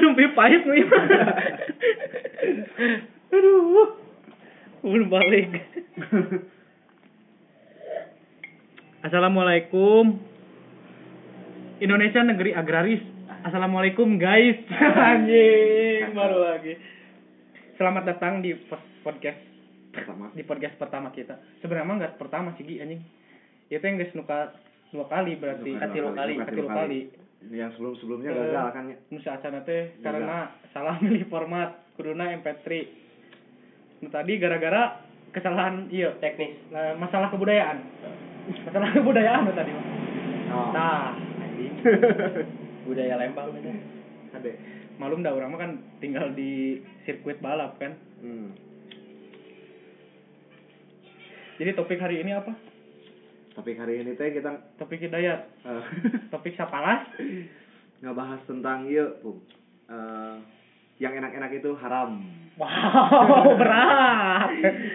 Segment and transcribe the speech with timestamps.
[0.00, 0.84] Nembe pahit nih.
[3.30, 3.98] Aduh.
[4.84, 5.48] Belum balik.
[9.04, 10.20] Assalamualaikum.
[11.80, 13.02] Indonesia negeri agraris.
[13.44, 14.56] Assalamualaikum guys.
[15.12, 16.80] Anjing, baru lagi.
[17.76, 18.56] Selamat datang di
[19.04, 19.40] podcast
[19.92, 21.36] pertama di podcast pertama kita.
[21.60, 23.02] Sebenarnya mah enggak pertama sih Gi anjing.
[23.68, 24.56] Itu yang guys nuka
[24.92, 25.70] dua kali berarti.
[25.76, 27.00] Katilu kali, tilu kali.
[27.50, 32.32] Yang sebelum sebelumnya Eh, gagal kan ya Nusa acana teh karena salah milih format kuduna
[32.32, 32.66] MP3.
[34.00, 37.78] Nu tadi gara-gara kesalahan iya teknis Nah, masalah kebudayaan.
[38.64, 39.72] Masalah kebudayaan tadi.
[40.50, 40.70] oh.
[40.72, 41.14] Nah,
[42.88, 43.72] budaya Lembang beda.
[44.32, 44.50] ada
[44.94, 47.92] Malum dah orang mah kan tinggal di sirkuit balap kan.
[48.22, 48.50] hmm.
[51.54, 52.50] Jadi topik hari ini apa?
[53.54, 55.46] Topik hari ini teh kita Topik hidayat.
[55.62, 55.84] eh,
[56.32, 57.06] Topik sapalas.
[57.98, 59.40] ngebahas tentang iya Pung.
[59.84, 60.36] Eh,
[60.96, 62.22] yang enak-enak itu haram
[62.54, 64.46] Wow, berat.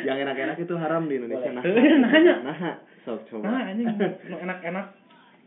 [0.02, 2.36] yang enak-enak itu haram di Indonesia nah Eh, nanya.
[2.42, 2.58] nah
[3.02, 3.88] sok coba Nah, anjing
[4.24, 4.86] nu enak-enak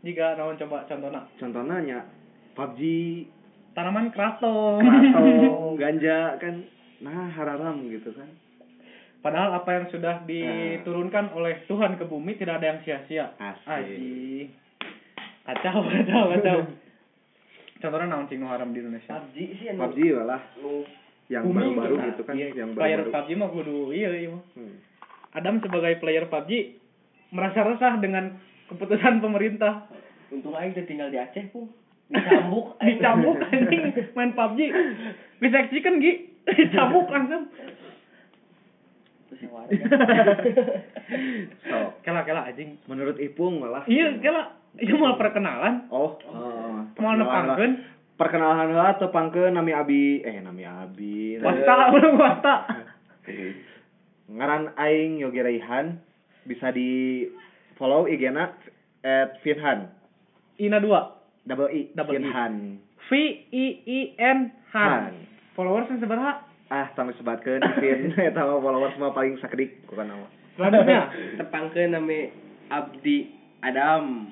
[0.01, 1.99] jika naon coba contohnya contohnya nya
[2.53, 2.79] PUBG
[3.71, 4.77] tanaman kraton.
[4.83, 6.61] atau ganja kan
[6.99, 8.29] nah haram gitu kan
[9.23, 13.31] Padahal apa yang sudah diturunkan oleh Tuhan ke bumi tidak ada yang sia-sia.
[13.39, 13.63] Asik.
[13.71, 14.51] Aji.
[15.47, 16.59] Kacau, kacau, kacau.
[17.79, 19.19] Contohnya naon cing haram di Indonesia.
[19.19, 20.83] PUBG sih anu PUBG malah nu
[21.31, 24.43] yang baru-baru tuh, gitu kan Iya, yang player baru-baru PUBG mah kudu iya iya mah.
[24.55, 24.75] Hmm.
[25.35, 26.51] Adam sebagai player PUBG
[27.31, 28.39] merasa resah dengan
[28.71, 29.87] keputusan pemerintah
[30.31, 31.67] untung aing teh tinggal di Aceh pun
[32.13, 33.83] dicambuk dicambuk anjing
[34.15, 34.59] main PUBG
[35.43, 36.13] diseksikan Gi
[36.59, 37.51] dicambuk langsung
[41.69, 42.77] so kela kela anjing.
[42.85, 44.57] Menurut Ipung malah iya kela.
[44.73, 45.85] Iya mau perkenalan?
[45.93, 47.21] Oh, mau oh perkenalan lah.
[47.21, 47.71] nepangkeun
[48.17, 50.05] perkenalan lah tepangkeun nami Abi?
[50.25, 51.37] Eh nami Abi.
[51.41, 52.55] Wasta belum wasta.
[54.33, 55.99] Ngaran aing Yogi Raihan
[56.47, 57.23] bisa di
[57.77, 58.49] follow IG-na
[59.05, 59.93] at Finhan
[60.57, 61.21] ina dua.
[61.43, 62.17] Double I Double I.
[62.23, 62.53] Finhan
[63.09, 63.11] V
[63.51, 64.39] I I N
[64.73, 64.89] Han.
[64.89, 65.13] Han.
[65.53, 66.41] followers yang seberapa
[66.71, 70.27] ah tanggung sebatkeun Fin eta mah followers mah paling sakedik bukan nama.
[70.55, 71.01] Selanjutnya?
[71.41, 72.31] Tepangkeun nami
[72.71, 73.17] Abdi
[73.65, 74.31] Adam.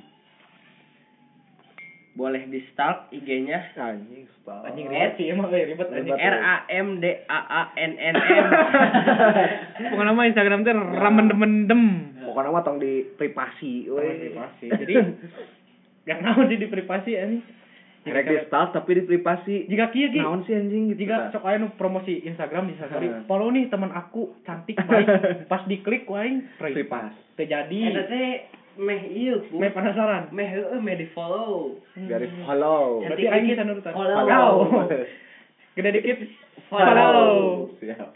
[2.12, 5.88] Boleh di stalk IG-nya anjing stop anjing ribet sih emang ribet.
[5.88, 6.12] Anjing.
[6.12, 8.46] R A M D A A N N M.
[9.96, 11.84] Pokoknya nama Instagram teh ramen demen dem
[12.28, 14.68] pokoknya mah tong di privasi we privasi.
[14.76, 14.94] Jadi
[16.04, 17.44] yang naon sih di privasi anjing
[18.02, 19.70] Rek di start tapi di privasi.
[19.70, 23.08] Jika kieu Ki naon sih anjing gitu jika sok aya nu promosi Instagram di story
[23.14, 23.30] Heeh.
[23.30, 25.06] follow nih teman aku cantik baik.
[25.52, 27.14] Pas diklik waing Pripas.
[27.38, 28.50] terjadi eta teh
[28.82, 30.34] meh ieu pu Meh penasaran.
[30.34, 31.78] Meh heueuh meh di follow.
[31.94, 33.06] Dari follow.
[33.06, 34.90] Berarti aing bisa nurutan Follow.
[35.78, 36.18] gede dikit
[36.74, 37.70] Follow.
[37.78, 38.10] Siap.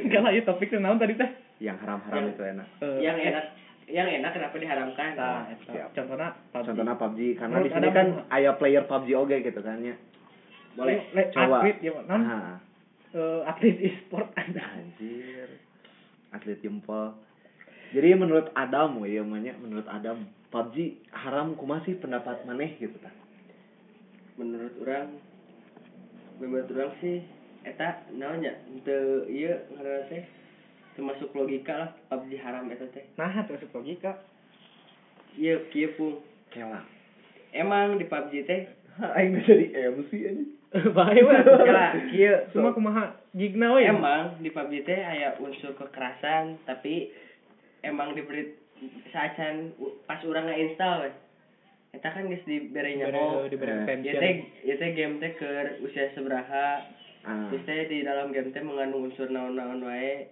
[0.00, 1.30] enggak lah ya topiknya naon tadi teh?
[1.64, 2.68] Yang haram-haram itu enak.
[2.84, 3.44] Eh, yang enak
[3.90, 5.10] yang enak kenapa diharamkan?
[5.14, 5.90] Nah, eta.
[5.92, 6.64] contohnya PUBG.
[6.66, 8.34] contohnya PUBG karena Menurut di sini kan kumaha?
[8.34, 9.96] aya player PUBG oge gitu kan ya.
[10.78, 11.56] Boleh Le- Coba.
[11.60, 12.20] atlet ya non?
[12.22, 12.56] Nah.
[13.10, 15.48] Eh, atlet e-sport ada anjir.
[16.30, 17.18] Atlet jempol.
[17.90, 23.14] Jadi menurut Adam ya namanya menurut Adam PUBG haram kumaha sih pendapat maneh gitu kan
[24.34, 25.20] menurut orang
[26.40, 27.20] menurut orang sih
[27.60, 28.56] eta naonnya?
[28.88, 30.39] Teu ieu ngaranna
[31.00, 33.08] termasuk logika lah PUBG haram eta teh.
[33.16, 34.20] Nah masuk logika.
[35.40, 36.20] Ieu kieu pun
[36.52, 36.84] kelang
[37.54, 38.62] emang di PUBG teh?
[39.00, 44.50] Aing bisa di MC aja baik weh kala kieu semua kumaha gigna we emang di
[44.54, 47.10] PUBG teh aya unsur kekerasan tapi
[47.82, 48.54] emang diberi
[49.10, 49.74] saacan
[50.06, 51.14] pas urang install weh.
[51.90, 56.86] Eta kan geus diberi Eh, attention ieu teh ieu teh game teh keur usia sabaraha
[57.26, 57.50] ah.
[57.50, 60.30] Terus teh di dalam game teh mengandung unsur naon-naon wae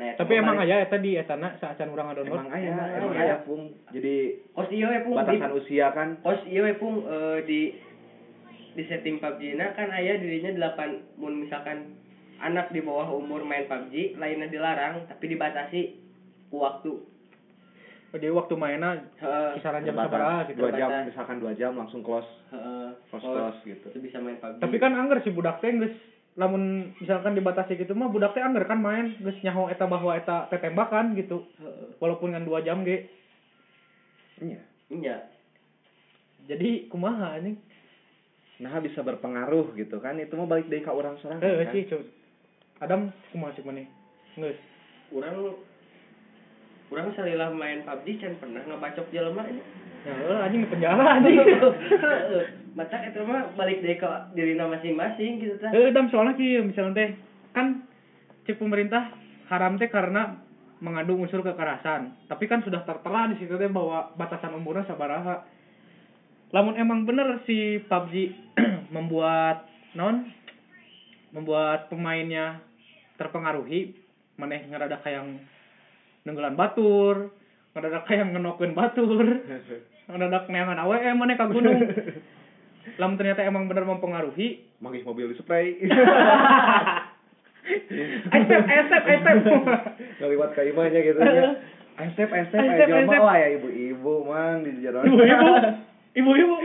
[0.00, 3.12] nah eta tapi emang balik- aya eta di etana saacan urang download emang aya Emang
[3.12, 3.68] aya pung.
[3.92, 4.14] Jadi
[4.56, 5.12] kos ieu we pung.
[5.12, 6.08] di batasan usia kan?
[6.24, 7.04] kos ieu we pung.
[7.04, 7.60] Eh, di
[8.70, 12.00] di setting PUBG na kan aya dirinya 8 mun misalkan
[12.38, 16.00] anak di bawah umur main PUBG lainnya dilarang tapi dibatasi
[16.48, 16.96] ku waktu
[18.10, 19.06] jadi waktu mainnya
[19.54, 20.58] kisaran jam seberapa gitu.
[20.58, 22.26] dua jam misalkan dua jam langsung close.
[22.50, 22.90] Heeh.
[23.06, 23.86] Close close gitu.
[23.86, 25.94] Itu bisa main PUBG tapi kan angger si budak teh geus
[26.38, 29.16] lamun misalkan dibatasi gitu mah budak teh kan main.
[29.18, 31.46] Geus nyaho eta bahwa eta tetembakan gitu.
[31.98, 33.10] Walaupun ngan dua jam ge.
[34.40, 34.60] Iya.
[34.90, 35.16] Iya.
[36.46, 37.58] Jadi kumaha anjing?
[38.60, 40.18] Nah bisa berpengaruh gitu kan.
[40.18, 41.72] Itu mah balik dari ke orang seorang eh kan.
[41.74, 42.02] sih Cuk.
[42.80, 43.84] Adam kumaha cik maneh
[44.40, 44.56] geus
[45.12, 45.52] urang
[46.88, 49.60] urang salilah main PUBG can pernah ngebacok jelema ini
[50.04, 51.36] ya anjing penjara anjing.
[52.78, 55.74] Mata itu mah balik deh ke diri masing-masing gitu tah.
[55.74, 57.08] Eh, dam soalnya ki misalnya teh
[57.50, 57.82] kan
[58.46, 59.10] cek pemerintah
[59.50, 60.38] haram teh karena
[60.80, 62.14] mengandung unsur kekerasan.
[62.30, 65.44] Tapi kan sudah tertera di situ teh bahwa batasan umurnya sabaraha.
[66.50, 68.14] Lamun emang bener si PUBG
[68.94, 69.66] membuat
[69.98, 70.30] non
[71.30, 72.58] membuat pemainnya
[73.18, 73.94] terpengaruhi
[74.40, 75.26] maneh ngerada kayak
[76.24, 77.30] nenggelan batur,
[77.76, 79.26] ngerada kayak ngenokeun batur,
[80.10, 81.78] ngerada neangan AWM maneh ka gunung.
[83.00, 85.76] Lamun ternyata emang bener mempengaruhi, manggih mobil di spray
[88.32, 89.36] Aisep, aisep, aisep.
[90.18, 91.54] ngeliwat ka imahnya gitu ya
[92.00, 93.20] Aisep, Aisep, Aisep.
[93.20, 95.48] oh ya ibu-ibu mang di jalan Ibu-ibu,
[96.20, 96.56] ibu-ibu.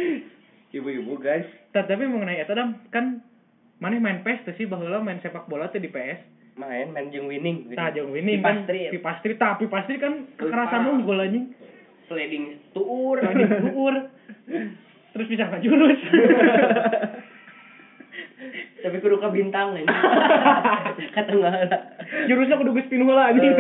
[0.72, 1.46] ibu-ibu guys
[1.76, 3.20] Ta- Tapi mengenai dam kan
[3.84, 6.24] mana main PS tuh sih bahwa main sepak bola tuh di PS.
[6.56, 7.68] Main main jeung winning.
[7.76, 8.88] Tah jeung winning kan Pipastri.
[8.96, 11.52] Pipastri tah Pipastri kan kekerasan unggul anjing.
[12.08, 13.18] Sliding tuur.
[13.24, 13.96] Tadi duur.
[15.16, 16.00] Terus bisa ngajurus.
[18.86, 19.90] Tapi kudu ka bintang ini.
[21.16, 21.82] Ka tengah lah.
[22.30, 23.56] Jurusnya kudu geus pinuh lah anjing.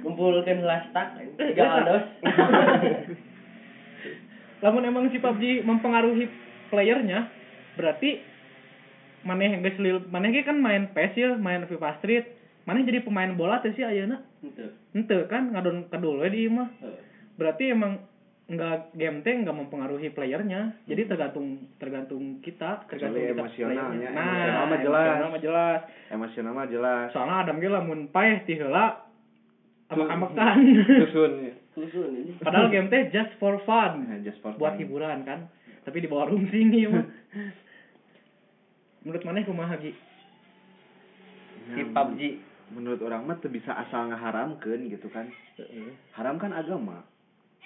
[0.00, 2.04] Kumpulkeun lastak tiga aldos.
[4.62, 6.26] Lamun emang si PUBG mempengaruhi
[6.70, 7.30] playernya,
[7.78, 8.18] berarti
[9.22, 12.26] maneh geus lil maneh ge kan main PS ya, main FIFA Street,
[12.66, 14.18] maneh jadi pemain bola teh sih ayeuna.
[14.92, 16.68] Ente kan ngadon kedul we di mah.
[17.34, 17.98] Berarti emang
[18.46, 20.72] enggak game teh enggak mempengaruhi playernya.
[20.84, 21.46] Jadi tergantung
[21.76, 23.84] tergantung kita, tergantung Kecuali kita emosionalnya.
[23.84, 24.08] playernya.
[24.08, 25.04] Emosional mah Nah, jelas.
[25.04, 25.80] emosional mah jelas.
[26.08, 29.04] emosional mah jelas Soalnya Adam ge lamun paeh ti heula
[29.88, 30.56] amak-amakan.
[30.86, 31.32] susun
[31.70, 32.32] Susun ini.
[32.38, 34.02] Padahal game teh just for fun.
[34.04, 34.80] Nah, just for buat fun.
[34.80, 35.46] hiburan kan.
[35.82, 37.06] Tapi di bawah rungsing nih mah.
[39.00, 39.92] Menurut mana kumaha Gi?
[41.68, 42.20] Si Nah, PUBG.
[42.70, 45.28] Menurut orang mah tuh bisa asal ngaharamkeun gitu kan
[46.12, 47.04] haram kan agama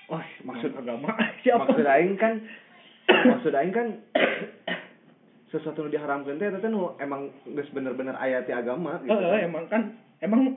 [0.06, 1.64] Wah, Maksud- agama siapa?
[1.64, 2.42] maksud aing kan
[3.30, 3.88] maksud aing kan
[5.50, 9.40] sesuatu nu diharamkeun teh teh nu emang geus bener-bener aya ti agama gitu kan.
[9.42, 9.82] emang kan
[10.18, 10.56] emang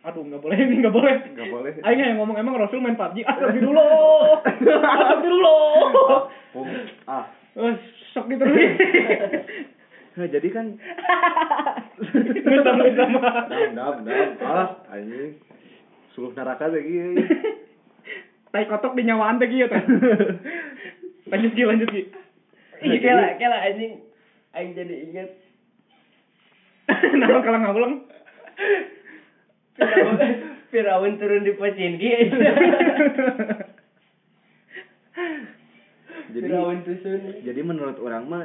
[0.00, 1.14] aduh nggak boleh ini nggak boleh.
[1.30, 1.72] Nggak boleh.
[1.82, 3.20] Aing yang ngomong emang Rasul main PUBG.
[3.20, 4.40] Astagfirullah.
[4.40, 5.60] Astagfirullah.
[6.52, 6.64] Oh,
[7.04, 7.74] ah Eh,
[8.12, 8.70] sok diterusin.
[10.10, 10.66] Nah, jadi kan
[12.00, 13.30] Nggak sama sama.
[13.46, 15.36] dam dam dam ah anjing
[16.16, 17.14] suluh neraka teh ieu
[18.50, 19.78] Tai kotok di nyawaan teh kieu teh.
[21.30, 22.02] Lanjut Gi, lanjut Gi.
[22.82, 24.02] Ih, kela kela anjing.
[24.50, 25.30] Aing jadi inget
[26.90, 27.94] Nah, kalau ngawulang.
[29.78, 30.18] Firaun,
[30.74, 32.10] Firaun turun di Pochinki.
[36.34, 37.20] jadi Firaun tusun.
[37.46, 38.44] jadi menurut orang mah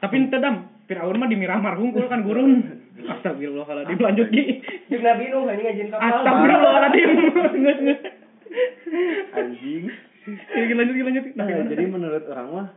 [0.00, 2.62] Tapi dam, Firaun mah di Miramar hungkul kan gurun.
[3.06, 4.44] Astagfirullahaladzim, lanjut Gi.
[4.92, 6.06] Jeung Nabi Nuh anjing ngajin kapal.
[6.10, 7.10] Astagfirullahaladzim.
[9.36, 9.84] Anjing
[10.50, 11.24] Gi, lanjut, lanjut.
[11.38, 12.68] Nah, jadi menurut orang mah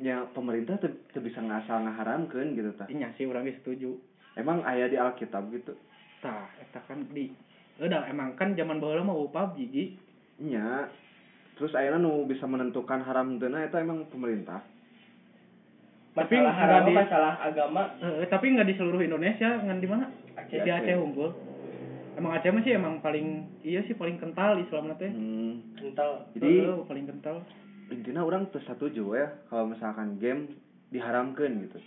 [0.00, 2.90] ya pemerintah tuh tuh bisa ngasal ngaharamkeun gitu tah.
[2.90, 3.94] Iya sih, orang ge setuju.
[4.34, 5.78] Emang aya di Alkitab gitu.
[6.18, 7.30] Tah, eta kan di
[7.74, 9.84] Udah, emang kan zaman baheula mah PUBG, Gi.
[10.46, 10.86] Nya.
[11.54, 14.62] Terus ayeuna nu bisa menentukan haram teu eta emang pemerintah.
[16.14, 17.82] Tapi Masalah nggak di- masalah agama.
[17.98, 20.06] Eh, tapi nggak di seluruh Indonesia, ngan di mana?
[20.38, 20.62] Aceh.
[20.62, 21.34] Di Aceh unggul.
[22.14, 23.26] Emang Aceh mah sih emang paling
[23.60, 25.10] iya sih paling kental Islam teh.
[25.10, 25.74] Hmm.
[25.74, 26.30] Kental.
[26.32, 27.42] Jadi Heeh, paling kental.
[27.84, 30.54] intinya orang tuh setuju ya kalau misalkan game
[30.88, 31.82] diharamkan gitu.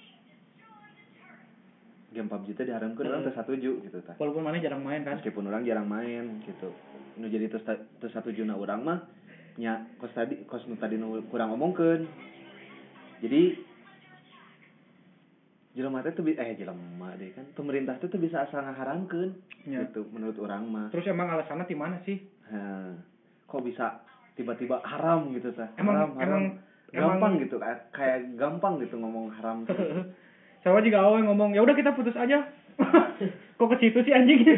[2.10, 4.16] Game PUBG itu diharamkan orang tuh setuju gitu tah.
[4.16, 5.18] Walaupun mana jarang main kan.
[5.18, 6.70] Meskipun orang jarang main gitu.
[7.16, 7.64] Nu jadi terus
[7.98, 9.00] terus setuju na orang mah
[9.56, 12.04] nya kos tadi kos nu tadi nu kurang ngomongkeun.
[13.18, 13.42] Jadi
[15.78, 19.30] jelema teh tuh eh jelema deh kan pemerintah tuh tuh bisa asal ngaharamkeun
[19.64, 19.84] Ya.
[19.84, 20.88] gitu menurut orang mah.
[20.90, 22.18] Terus emang alasannya di mana sih?
[22.48, 22.98] Nah,
[23.46, 24.02] kok bisa
[24.34, 25.70] tiba-tiba haram gitu tah?
[25.76, 26.42] Emang- haram, haram.
[26.42, 26.56] emang-
[26.90, 29.62] gampang emang- gitu kayak kayak gampang gitu ngomong haram.
[29.64, 29.76] tuh.
[30.64, 32.48] Saya juga awal ngomong, ya udah kita putus aja.
[33.58, 34.42] Kok ke situ sih anjing?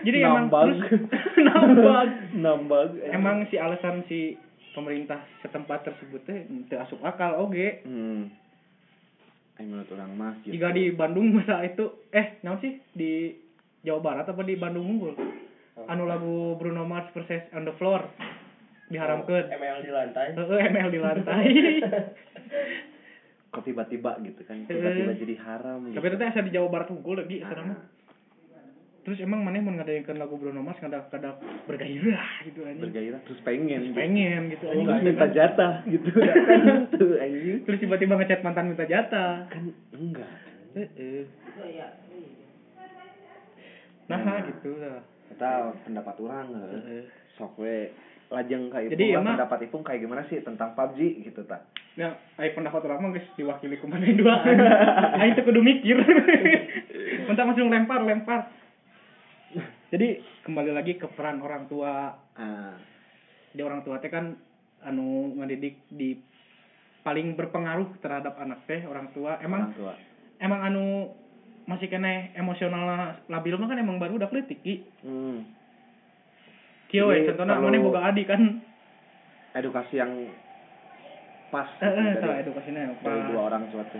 [0.00, 0.76] Jadi emang Nambang.
[0.76, 2.08] terus nambang.
[2.34, 2.88] Nambang.
[3.06, 4.36] Emang si alasan si
[4.70, 6.44] pemerintah setempat tersebut teh
[6.76, 7.80] asup akal oge.
[7.82, 8.39] hmm.
[9.60, 10.56] Menurut orang mah gitu.
[10.56, 13.36] Jika di Bandung masa itu eh naon sih di
[13.84, 15.14] Jawa Barat apa di Bandung unggul?
[15.88, 18.04] Anu lagu Bruno Mars versus On the Floor
[18.90, 19.46] diharamkeun.
[19.48, 20.26] ML di lantai.
[20.34, 21.46] Heeh, ML di lantai.
[23.50, 25.98] kok tiba-tiba gitu kan tiba-tiba jadi haram gitu.
[25.98, 27.82] Tapi itu teh asa di Jawa Barat unggul lagi Ah.
[29.10, 31.34] Terus emang mana mau ngadainkeun lagu Bruno Mars kada kada
[31.66, 32.78] bergairah gitu anjing.
[32.80, 33.98] bergairah terus pengen gitu.
[33.98, 35.02] Pengen gitu terus anjing.
[35.02, 36.34] minta jatah gitu kan
[37.26, 39.50] anjing Terus tiba-tiba ngechat mantan minta jatah.
[39.50, 40.30] kan enggak
[40.70, 41.26] Heeh.
[44.06, 44.42] Nah, Nah.
[44.42, 45.02] gitu lah.
[45.26, 45.50] kita
[45.82, 47.02] pendapat orang Heeh.
[47.32, 47.90] sok we
[48.28, 52.14] lajeng kayak Jadi, lah, emang- pendapat Ipung kayak gimana sih tentang PUBG gitu tak Ya,
[52.36, 54.38] ayo pendapat orang mah geus diwakili ku mana dua.
[55.16, 55.98] Aing teu kudu mikir.
[57.26, 58.46] Mentang langsung lempar, lempar.
[59.90, 60.08] Jadi
[60.42, 62.14] kembali lagi ke peran orang tua.
[62.36, 62.74] ah
[63.50, 64.38] Di orang tua teh kan
[64.80, 66.14] anu ngedidik di
[67.02, 69.42] paling berpengaruh terhadap anak teh orang tua.
[69.42, 69.92] Emang orang tua
[70.38, 71.10] emang anu
[71.66, 72.86] masih kene emosional
[73.26, 74.74] labil mah kan emang baru udah kritik ki.
[75.02, 75.38] hmm.
[76.90, 78.42] Jadi contohna perlu- mana boga adik kan.
[79.50, 80.30] edukasi yang
[81.50, 83.28] pas Eh, eh, dari, edukasinya dari apa.
[83.34, 83.98] dua orang tua tuh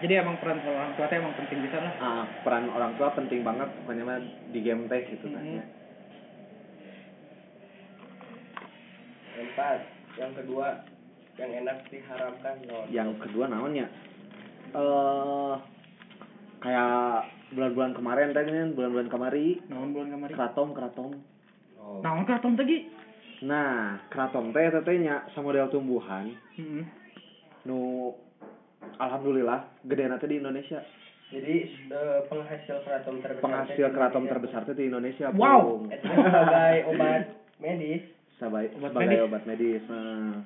[0.00, 1.92] Jadi emang peran orang tua teh emang penting bisa lah.
[2.00, 5.34] ah peran orang tua penting banget pokoknya mah di game teh gitu Mhm.
[5.34, 5.64] tanya
[9.32, 9.78] Empat.
[10.16, 10.66] Yang kedua
[11.36, 12.84] yang enak diharamkan non.
[12.90, 13.88] yang kedua namanya
[14.70, 15.54] eh
[16.60, 20.32] kayak bulan-bulan kemarin tadi kan bulan-bulan kemari Naon bulan kamari.
[20.32, 21.10] keratom keratom
[21.74, 22.04] Oh.
[22.04, 22.84] Naon kraton tadi?
[23.40, 26.84] nah keratom teh tetenya sama model tumbuhan Heeh.
[27.64, 28.12] nu
[29.00, 30.80] alhamdulillah gede nanti di Indonesia
[31.30, 31.56] Jadi
[31.88, 33.38] eh, penghasil keraton terbesar.
[33.40, 35.86] penghasil keratom terbesar teh di Indonesia Wow.
[35.86, 37.22] Itu sebagai obat
[37.58, 38.02] medis.
[38.36, 39.24] Sebagai Obat sebagai medis.
[39.24, 39.82] obat medis.
[39.86, 40.42] Nah.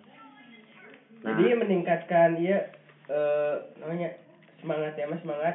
[1.17, 2.69] Nah, Jadi meningkatkan dia
[3.05, 4.13] eh namanya
[4.59, 5.55] semangat ya mas semangat.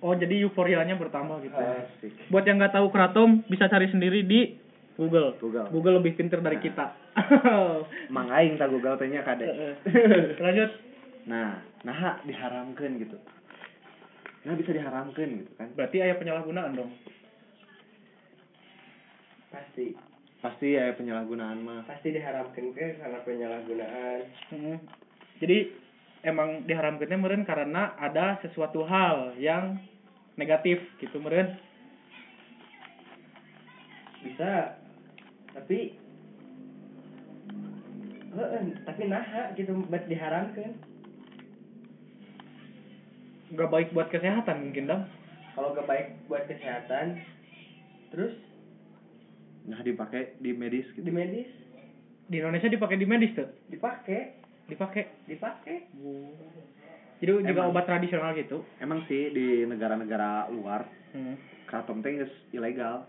[0.00, 1.52] Oh jadi euforianya bertambah gitu.
[1.54, 1.84] Ah.
[1.84, 2.12] asik.
[2.28, 4.56] Buat yang nggak tahu kratom bisa cari sendiri di
[4.96, 5.36] Google.
[5.36, 5.68] Google.
[5.68, 6.64] Google lebih pinter dari Nah.
[6.64, 6.86] kita.
[8.08, 9.44] Mang aing tak Google teh nya kade.
[10.38, 10.70] Lanjut.
[11.24, 13.16] Nah, nah diharamkan gitu.
[14.44, 15.68] Nah bisa diharamkan gitu kan.
[15.72, 16.92] Berarti ayah penyalahgunaan dong.
[19.48, 19.96] Pasti
[20.44, 21.88] Pasti ya penyalahgunaan mah.
[21.88, 24.20] pasti diharamkan ke karena penyalahgunaan.
[24.52, 24.76] Mm.
[25.40, 25.72] Jadi
[26.20, 29.80] emang diharamkannya meren karena ada sesuatu hal yang
[30.36, 31.56] negatif gitu meren.
[34.20, 34.76] Bisa.
[35.56, 35.96] Tapi
[38.34, 39.24] Heeh, tapi nah
[39.56, 40.76] gitu buat diharamkan.
[43.54, 45.02] Gak baik buat kesehatan mungkin dong.
[45.54, 47.22] Kalau gak baik buat kesehatan,
[48.10, 48.34] terus
[49.64, 51.00] Nah dipakai di medis gitu.
[51.00, 51.48] di medis
[52.24, 53.48] Di Indonesia dipakai di medis tuh.
[53.66, 55.04] dipakai, Dipakai.
[55.24, 55.76] dipakai.
[57.16, 57.70] Jadi juga Emang.
[57.70, 58.60] obat tradisional gitu.
[58.76, 60.84] Emang sih di negara-negara luar
[61.14, 61.38] Hmm.
[61.64, 62.12] kratom teh
[62.50, 63.06] ilegal.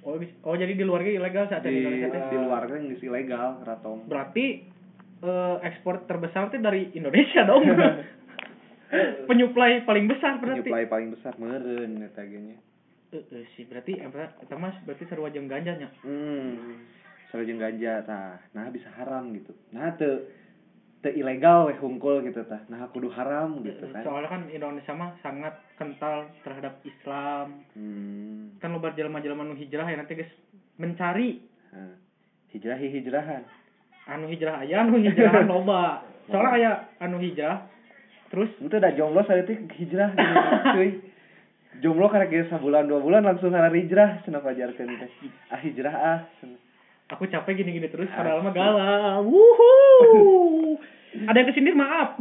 [0.00, 2.22] Oh, oh jadi di luarnya ilegal saat Di, di Indonesia teh.
[2.30, 4.06] di luar teh geus ilegal kratom.
[4.06, 4.46] Berarti
[5.20, 7.64] eh, ekspor terbesar teh dari Indonesia dong.
[9.28, 10.62] Penyuplai paling besar berarti.
[10.62, 12.58] Penyuplai paling besar meureun eta ge nya.
[13.14, 15.86] Eh, eh, sih berarti eta mas berarti sarua jeung ganjanya.
[16.02, 16.82] Hmm.
[17.30, 18.38] Sareng ganja tah.
[18.54, 19.50] Nah bisa haram gitu.
[19.74, 20.30] Nah teu
[21.02, 22.62] teu ilegal weh hungkul gitu tah.
[22.70, 24.06] Nah kudu haram gitu kan.
[24.06, 27.66] Soalnya kan Indonesia mah sangat kental terhadap Islam.
[27.74, 28.54] Hmm.
[28.62, 30.30] Kan loba jelema-jelema nu hijrah ya nanti guys
[30.78, 31.42] mencari
[31.74, 31.98] Nah,
[32.54, 33.42] hijrahi hijrahan.
[34.06, 36.06] anu hijrah aya anu hijrahan loba.
[36.30, 36.72] Soalnya aya
[37.02, 37.66] anu hijrah
[38.32, 40.34] terus Itu udah jomblo saat itu hijrah gitu,
[40.76, 40.90] cuy.
[41.82, 45.10] Jomblo karena kayak sebulan dua bulan langsung hari hijrah cenah pajarkeun teh.
[45.50, 46.20] Ah hijrah ah.
[47.10, 48.16] aku capek gini-gini terus Asik.
[48.16, 49.28] padahal mah galau.
[49.28, 50.78] Wuhu.
[51.30, 52.18] Ada yang kesindir maaf.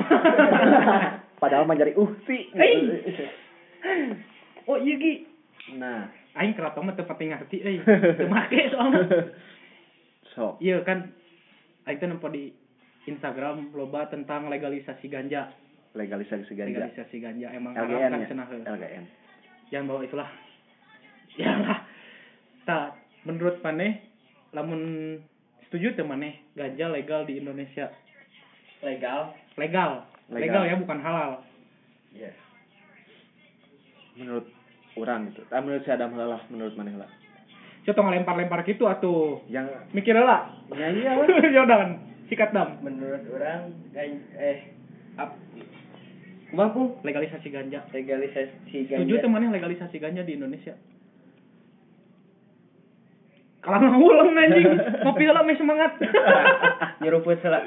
[1.42, 2.54] Padahal mah jadi uhti.
[2.54, 2.78] Hei.
[4.70, 5.14] oh iya Gi.
[5.82, 6.08] Nah,
[6.38, 7.82] Aing keraton mah teu pati ngarti euy.
[7.84, 9.02] Teu make soalnya.
[10.38, 11.10] so, Iya kan.
[11.90, 12.54] Aing teh nempo di
[13.10, 15.52] Instagram loba tentang legalisasi ganja.
[15.94, 16.90] Legalisasi ganja.
[16.90, 18.70] Legalisasi ganja emang LGN kan ya.
[18.74, 19.04] LGN.
[19.70, 20.30] Jangan bawa itulah.
[21.34, 21.82] Ya lah.
[22.70, 22.94] Tak
[23.26, 24.06] menurut maneh
[24.54, 25.18] lamun
[25.66, 27.90] setuju teu maneh ganja legal di Indonesia?
[28.86, 29.34] Legal.
[29.58, 30.06] Legal.
[30.30, 30.46] Legal.
[30.46, 31.42] Legal ya bukan halal.
[32.14, 32.30] Iya.
[34.14, 34.46] Menurut
[34.94, 35.42] orang gitu.
[35.50, 37.10] Ah, menurut si Adam lah, menurut maneh lah.
[37.84, 39.42] Coba ngelempar-lempar gitu atuh.
[39.50, 40.54] Yang Mikir lah.
[40.72, 41.12] ya iya
[41.56, 41.92] ya udah kan.
[42.30, 42.80] Sikat dam.
[42.80, 44.70] Menurut orang eh
[45.20, 45.36] ap
[46.54, 47.82] Pun Legalisasi ganja.
[47.90, 49.24] legalisasi Setuju ganja.
[49.26, 50.78] teh maneh legalisasi ganja di Indonesia?
[53.66, 54.70] Kalah ngulang anjing.
[55.08, 55.98] Ngopi heula meh semangat.
[57.02, 57.66] Nyeruput salah.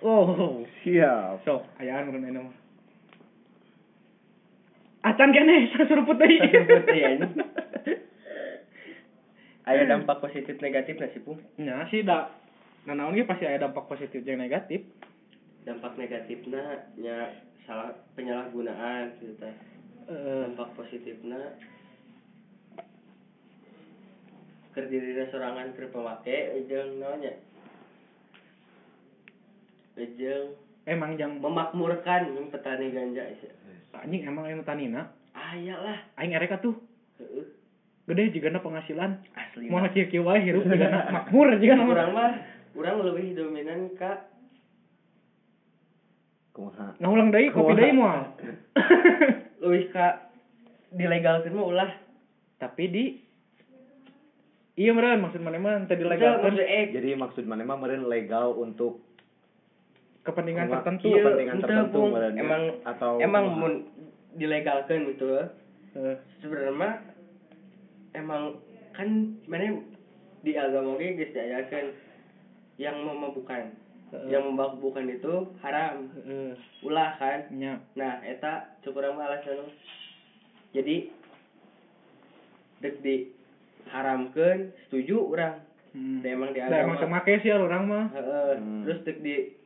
[0.00, 0.64] oh.
[0.86, 1.44] Siap.
[1.44, 2.56] Sok, ayaan urang enak mah.
[5.10, 6.38] Acan kene suruput deui.
[6.38, 7.28] Suruput deui, anjing.
[9.68, 11.44] Aya dampak positif negatif nggak sih, Pung?
[11.60, 12.32] Nya sih da
[12.88, 14.80] nah naon pasti ada dampak positif jeung negatif.
[15.66, 17.34] Dampak negatifnya nya
[17.66, 19.54] salah penyalahgunaan gitu teh.
[20.08, 21.56] Eh, Dampak positifnya
[24.76, 27.34] keur dirina sorangan keur pamake jeung naonnya?
[29.98, 30.54] Jeung
[30.86, 33.50] emang jang memakmurkan yang petani ganja sih.
[33.98, 35.98] anjing emang anu tanina Ah iyalah.
[36.14, 36.78] aing erek atuh.
[37.18, 37.58] Heeh.
[38.08, 42.32] gede juga penghasilan asli mau kieu kieu wae hirup juga makmur juga urang mah
[42.72, 44.37] urang lebih dominan ka kumaha
[46.98, 48.34] Nah ulang deui kopi deui moal.
[49.62, 50.30] lebih ka
[50.90, 51.90] dilegalkeun mah ulah
[52.58, 53.04] Tapi di
[54.78, 59.02] Iya meureun maksud mana mah tadi legal eh, jadi maksud mana mah meureun legal untuk
[60.22, 61.08] kepentingan Kumaha- tertentu.
[61.10, 62.42] Iya, kepentingan tertentu meureun ya?
[62.46, 63.74] emang atau emang mun
[64.38, 65.26] dilegalkeun gitu.
[65.98, 66.94] Eh, sebenarnya mah
[68.14, 68.42] emang
[68.94, 69.08] kan
[69.50, 69.82] mana
[70.46, 71.86] di agama ge geus diajarkeun
[72.78, 73.74] yang memabukkan
[74.08, 74.28] Heeh.
[74.32, 77.76] yang memabukkan itu haram heeh, ulah kan nya.
[77.92, 79.68] nah eta cukup mah alasan
[80.72, 81.12] jadi
[82.80, 83.28] dek di
[83.88, 85.56] haramkeun setuju orang
[85.88, 86.20] Hmm.
[86.20, 88.06] Da emang di Da emang make sih orang mah.
[88.12, 88.60] Heeh.
[88.60, 88.84] Hmm.
[88.84, 89.56] terus dek di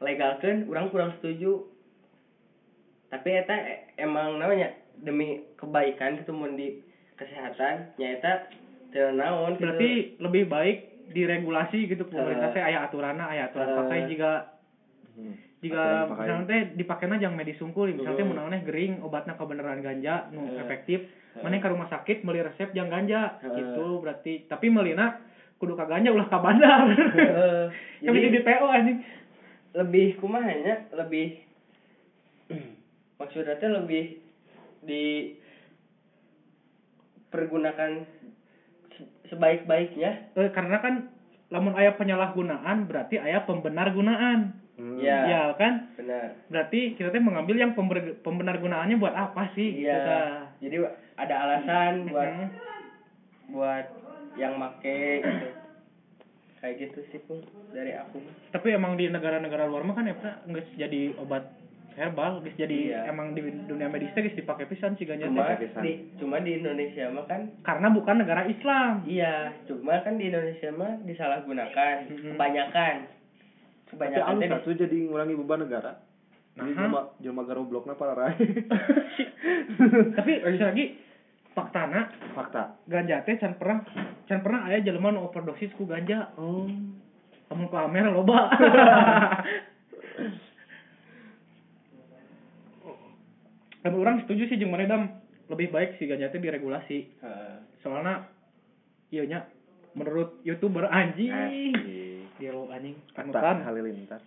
[0.00, 1.68] legalkeun orang kurang setuju
[3.12, 6.80] tapi eta e- emang namanya demi kebaikan gitu mun di
[7.20, 8.48] kesehatan nya eta
[8.90, 9.68] teu naon gitu.
[9.68, 13.78] Berarti lebih baik diregulasi gitu pemerintah teh aya aturanna aya aturan Heeh.
[13.78, 14.30] pakai jika
[15.12, 15.36] Hmm.
[15.60, 20.32] jika misalnya teh dipakainya jangan medis sungkul misalnya teh mun naonnya gering obatnya kebenaran ganja
[20.32, 20.64] nu Heeh.
[20.64, 21.44] efektif Heeh.
[21.44, 24.48] mana ke rumah sakit beli resep jangan ganja gitu berarti.
[24.48, 25.20] Tapi melina
[25.60, 26.96] kudu ka ganja ulah ka bandar.
[28.00, 28.98] Di PO anjing.
[29.72, 31.44] lebih kumahanya lebih
[33.20, 34.16] maksudnya teh lebih
[34.80, 35.36] di
[37.28, 38.32] pergunakan se-
[39.32, 40.36] sebaik-baiknya.
[40.36, 41.08] Eh, karena kan
[41.48, 44.96] lamun aya penyalahgunaan berarti aya pembenar gunaan Hmm.
[44.96, 45.28] Ya.
[45.28, 45.92] ya kan?
[46.00, 46.32] Benar.
[46.48, 50.00] Berarti kita teh mengambil yang pember- pembenar gunaannya buat apa sih iya.
[50.00, 50.20] Kita.
[50.64, 50.76] jadi
[51.20, 52.32] ada alasan buat
[53.52, 53.86] buat
[54.40, 55.48] yang make gitu.
[56.56, 58.16] Kayak gitu sih pun dari aku.
[58.48, 61.52] Tapi emang di negara-negara luar mah kan ya nggak jadi obat
[61.94, 62.54] herbal guys.
[62.54, 63.06] Jadi Iya.
[63.06, 67.08] emang di dunia medis teh geus dipakai pisan sih ganja cuma di cuma di Indonesia
[67.08, 69.04] mah kan karena bukan negara Islam.
[69.04, 71.94] Iya cuma kan di Indonesia mah disalahgunakan
[72.32, 72.94] kebanyakan.
[73.04, 75.92] Tapi kebanyakan anu teh di- satu jadi ngurangi beban negara.
[76.52, 76.68] Nah.
[76.68, 78.36] jelema jelema garoblokna para rai.
[80.16, 80.84] Tapi lagi lagi.
[81.52, 82.08] Faktana.
[82.32, 82.80] Fakta.
[82.84, 83.84] Ganja teh can pernah
[84.24, 86.64] can pernah aya jelema nu overdosis ku ganja oh.
[87.48, 88.48] Kamu pamer loba
[93.82, 95.02] tapi orang setuju sih jeung mana dam
[95.50, 96.98] lebih baik si ganja teh diregulasi.
[97.18, 97.54] Heeh.
[97.82, 98.30] soalnya
[99.10, 99.40] iya nya
[99.98, 101.28] menurut youtuber anjing.
[101.28, 101.74] Asik.
[102.38, 102.94] dia lo anjing.
[103.12, 104.22] Fakta panutan halilintar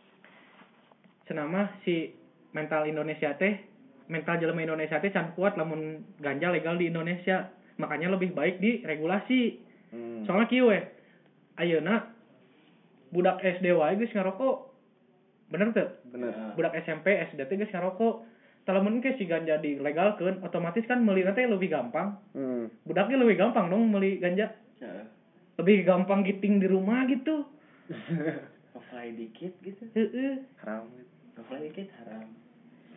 [1.25, 2.13] senama si
[2.53, 3.63] mental Indonesia teh
[4.05, 7.49] mental jelema Indonesia teh can kuat lamun ganja legal di Indonesia.
[7.75, 9.63] Makanya lebih baik diregulasi.
[9.95, 10.25] Hmm.
[10.27, 10.81] soalnya kieu we
[11.61, 12.09] ayeuna
[13.15, 14.75] budak SD wae geus ngarokok.
[15.49, 16.55] Bener tuh bener.
[16.59, 18.34] Budak SMP SD teh geus ngarokok
[18.65, 22.17] Talamun ke si ganja dilegalkeun otomatis kan meuli teh lebih gampang.
[22.33, 22.65] Hmm.
[22.81, 24.49] budaknya lebih gampang dong meuli ganja.
[24.81, 25.05] Heeh.
[25.55, 27.45] lebih gampang giting di rumah gitu.
[28.75, 29.85] Ngefly dikit gitu.
[29.93, 30.41] Heeh.
[30.65, 30.89] Haram
[31.37, 32.27] Ngefly dikit haram.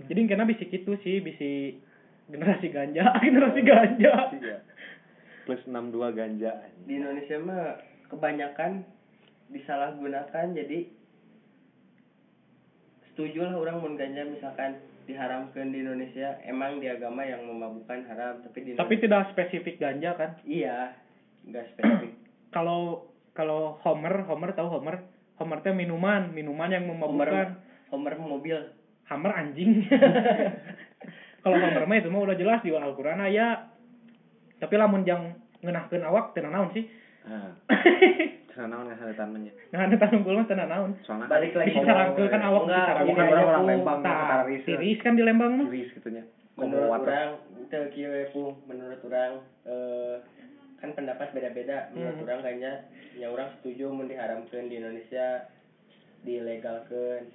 [0.09, 1.76] Jadi kena bisi gitu sih bisi
[2.33, 3.12] generasi ganja.
[3.24, 4.12] Generasi ganja.
[4.33, 4.57] Tiga.
[5.48, 6.52] plus 62 ganja.
[6.85, 7.81] Di Indonesia mah
[8.12, 8.85] kebanyakan
[9.48, 10.85] disalahgunakan jadi
[13.12, 14.76] setuju lah orang mun ganja misalkan
[15.09, 19.75] diharamkan di Indonesia emang di agama yang memabukkan haram tapi di tapi Indonesia- tidak spesifik
[19.81, 20.31] ganja kan?
[20.44, 20.92] Iya
[21.49, 22.12] nggak spesifik.
[22.55, 25.01] Kalau kalau Homer Homer tahu Homer?
[25.37, 27.57] Homer teh minuman minuman yang memabukkan.
[27.88, 28.57] Homer mobil.
[29.09, 29.88] Hammer anjing.
[31.42, 33.73] Kalau Homer mah itu mah udah jelas di Al-Qur'an aya.
[34.59, 36.87] Tapi lamun jang ngeunahkeun awak teu naon sih
[38.59, 40.90] Cenah naon ya haletan nya nah ada tanunggul mah teu naon.
[41.07, 41.79] Soalnya Balik lagi.
[41.79, 43.64] disarangkeun kan awak Enggak, disarangkeun bukan orang orang.
[43.71, 46.25] Lembang Tah, antara ris tiris kan di Lembang mah tiris gitunya
[46.59, 47.31] menurut orang
[47.62, 48.51] itu kieu we, Pung.
[48.66, 50.14] menurut orang eh,
[50.77, 51.87] kan pendapat beda-beda.
[51.94, 52.25] Menurut Hmm.
[52.25, 52.73] orang kayaknya
[53.14, 55.47] ya orang setuju mun diharamkan di Indonesia
[56.23, 57.31] dilegalkan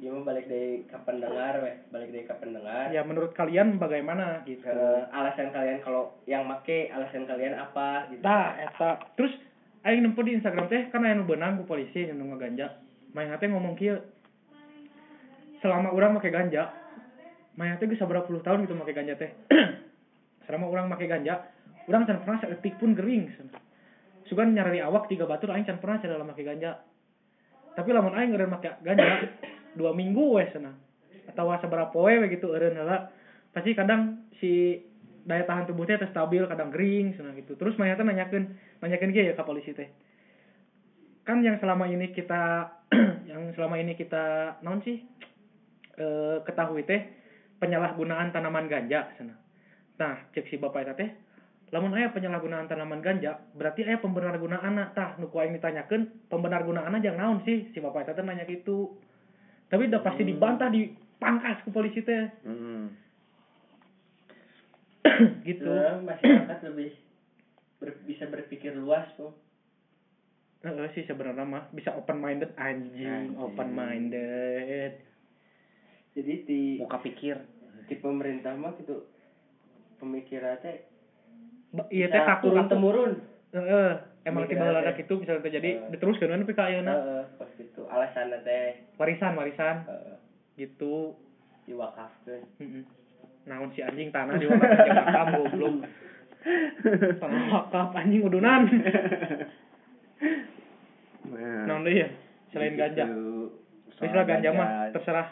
[0.00, 1.76] ya mau balik dari ke pendengar weh.
[1.90, 4.64] Balik dari ke pendengar ya menurut kalian bagaimana gitu?
[4.64, 8.22] Eh, alasan kalian kalau yang make alasan kalian apa gitu.
[8.24, 8.90] Tah, eta.
[9.14, 9.30] Terus
[9.84, 12.80] aing nempo di Instagram teh kan aya nu beunang ku polisi yang nu ngaganja.
[13.16, 13.96] Main teh ngomong kieu.
[15.60, 16.72] Selama orang make ganja,
[17.56, 19.32] main teh geus saberapa puluh tahun gitu make ganja teh.
[20.48, 21.48] Selama orang make ganja,
[21.88, 23.32] orang can pernah saeutik pun gering.
[24.28, 26.80] Sugan nyari awak tiga batur aing can pernah cara make ganja.
[27.76, 29.28] Tapi lamun aing eureun make ganja
[29.78, 30.76] dua minggu we cenah.
[31.32, 33.08] Atau saberapa poe we gitu eureun heula.
[33.50, 34.78] Pasti kadang si
[35.30, 37.54] daya tahan tubuhnya teh stabil kadang kering senang gitu.
[37.54, 38.50] Terus mayatnya nanyakin
[38.82, 39.86] nanyakin dia ya ke polisi teh.
[41.22, 42.74] Kan yang selama ini kita
[43.30, 44.98] yang selama ini kita non sih
[45.94, 47.06] eh ketahui teh
[47.62, 49.38] penyalahgunaan tanaman ganja sana.
[50.02, 51.10] Nah cek si bapak eta teh
[51.70, 57.20] lamun aya penyalahgunaan tanaman ganja berarti aya pembenargunaan tah nu ku aing ditanyakeun pembenargunaan jangan
[57.20, 57.70] naon sih?
[57.70, 58.98] Si bapak eta teh nanya gitu.
[59.70, 60.30] Tapi udah pasti Hmm.
[60.34, 62.26] dibantah dipangkas ku polisi teh.
[62.42, 62.90] Hmm.
[65.48, 66.92] gitu masyarakat lebih
[67.78, 69.32] ber- bisa berpikir luas tuh
[70.60, 73.40] Heeh sih sebenarnya mah bisa open minded anjing, Anjing.
[73.40, 74.92] open minded.
[76.12, 77.40] jadi di Muka pikir.
[77.88, 79.08] di pemerintah mah gitu
[79.96, 80.84] pemikiran teh
[81.88, 83.12] Iya teh turun temurun
[83.50, 83.90] Heeh,
[84.22, 85.00] emang tiba Pemikiran ada teh.
[85.00, 85.88] gitu bisa terjadi Heeh.
[85.90, 90.16] diteruskeun kan tapi kayeuna Heeh, pas itu alasan teh warisan warisan heeh,
[90.60, 91.16] gitu.
[91.64, 92.84] diwakafkeun Heeh.
[93.48, 95.74] Naon si anjing tanah di wakaf jeung makam goblok.
[97.20, 98.68] Tanah wakaf anjing udunan.
[101.30, 102.08] Nah, Naon ya?
[102.52, 103.04] Selain ganja.
[103.90, 105.28] Istilah ganja mah terserah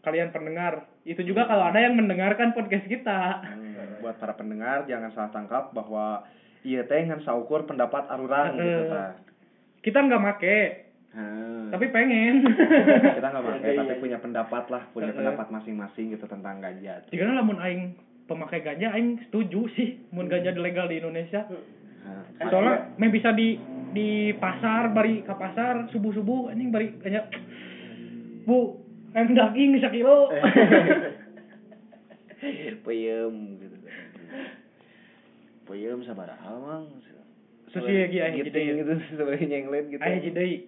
[0.00, 0.88] kalian pendengar.
[1.04, 3.44] Itu juga kalau ada yang mendengarkan podcast kita.
[3.44, 6.24] Hmm, buat para pendengar jangan salah tangkap bahwa
[6.64, 9.16] iya teh ngan saukur pendapat arurang gitu tah.
[9.80, 10.56] Kita nggak make,
[11.10, 11.74] Hmm.
[11.74, 12.46] tapi pengen.
[13.18, 14.02] kita nggak pakai Iya, tapi iya.
[14.02, 17.98] punya pendapat lah punya pendapat masing-masing gitu tentang ganja Jika lamun aing
[18.30, 21.50] pemakai ganja aing setuju sih mun ganja legal di Indonesia.
[21.50, 23.58] Nah, Soalnya meh bisa di
[23.90, 27.26] di pasar bari ke pasar subuh-subuh anjing bari ganja.
[28.46, 28.78] Bu,
[29.10, 30.30] aing daging sakilo.
[32.86, 33.76] peyem gitu
[35.68, 36.86] peyem sabaraha mang
[37.70, 38.72] Terus iya, iya, iya, gitu iya.
[38.82, 40.66] gitu sebagai nyenglet gitu Aya jadi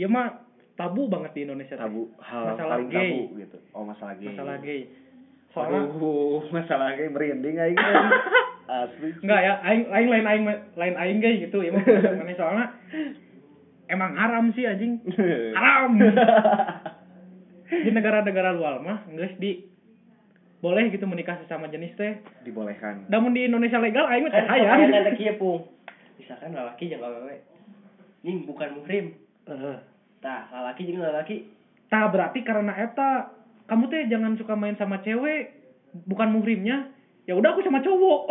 [0.00, 0.48] ya mah
[0.80, 3.10] tabu banget di Indonesia tabu hal Masalah paling gay.
[3.12, 3.58] tabu gitu.
[3.76, 4.32] Oh masalah gay.
[4.32, 4.80] Masalah gay.
[5.52, 7.76] Soalnya Aduh, masalah gay merinding aing.
[8.70, 9.12] Asli.
[9.20, 11.60] Enggak ya aing aing lain aing lain aing gay gitu.
[11.60, 12.66] Ya mana soalnya
[13.92, 15.04] emang haram sih anjing.
[15.58, 16.00] Haram.
[17.70, 19.68] Di negara-negara luar mah geus di
[20.60, 22.24] boleh gitu menikah sesama jenis teh.
[22.40, 23.04] Dibolehkan.
[23.12, 24.48] Namun di Indonesia legal aing mah sayang
[24.80, 25.68] pertanyaan teh kieu pung.
[26.16, 27.36] Misalkan lalaki jeung awewe
[28.24, 29.12] ning bukan muhrim.
[30.20, 31.48] Tah lalaki jeung lalaki
[31.90, 33.34] Tah berarti karena eta
[33.66, 35.50] kamu teh jangan suka main sama cewek
[36.06, 36.86] bukan muhrimnya
[37.26, 38.30] ya udah aku sama cowok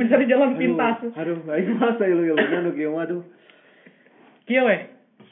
[0.00, 3.22] mencari jalan pintas aduh aing masa ilu ilunya nu kieu mah tuh
[4.46, 4.78] Kieu we.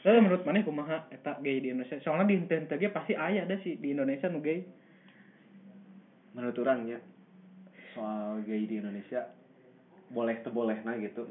[0.02, 2.02] Eh menurut maneh kumaha eta gay di Indonesia?
[2.02, 4.66] Soalnya di henteu ge pasti aya ada sih di Indonesia nu gay.
[6.34, 6.98] menurut orangnya
[7.94, 9.30] soal gay di Indonesia
[10.10, 11.22] boleh tuh boleh nah gitu